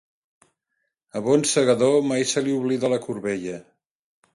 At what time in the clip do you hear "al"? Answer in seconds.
1.21-1.25